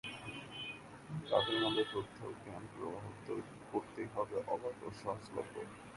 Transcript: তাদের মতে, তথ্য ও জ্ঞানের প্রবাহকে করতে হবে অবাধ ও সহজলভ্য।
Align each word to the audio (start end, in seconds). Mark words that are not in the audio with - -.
তাদের 1.29 1.55
মতে, 1.63 1.83
তথ্য 1.93 2.17
ও 2.25 2.31
জ্ঞানের 2.41 2.71
প্রবাহকে 2.73 3.33
করতে 3.71 4.01
হবে 4.13 4.37
অবাধ 4.47 4.77
ও 4.83 4.89
সহজলভ্য। 5.01 5.55